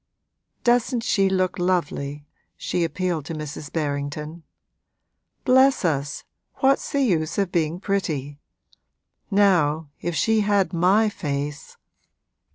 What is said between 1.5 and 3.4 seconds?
lovely?' She appealed to